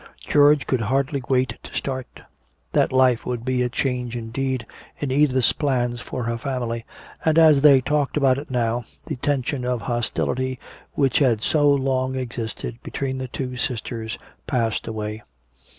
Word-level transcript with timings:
George 0.27 0.65
could 0.65 0.81
hardly 0.81 1.21
wait 1.29 1.59
to 1.61 1.75
start. 1.75 2.07
That 2.71 2.91
life 2.91 3.23
would 3.23 3.45
be 3.45 3.61
a 3.61 3.69
change 3.69 4.15
indeed 4.15 4.65
in 4.99 5.11
Edith's 5.11 5.53
plans 5.53 6.01
for 6.01 6.23
her 6.23 6.39
family, 6.39 6.85
and 7.23 7.37
as 7.37 7.61
they 7.61 7.81
talked 7.81 8.17
about 8.17 8.39
it 8.39 8.49
now 8.49 8.83
the 9.05 9.15
tension 9.17 9.63
of 9.63 9.81
hostility 9.81 10.57
which 10.95 11.19
had 11.19 11.43
so 11.43 11.69
long 11.69 12.15
existed 12.15 12.79
between 12.81 13.19
the 13.19 13.27
two 13.27 13.57
sisters 13.57 14.17
passed 14.47 14.87
away. 14.87 15.21